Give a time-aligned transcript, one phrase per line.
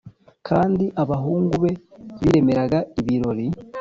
[0.47, 1.71] Kandi abahungu be
[2.19, 3.45] biremeraga ibirori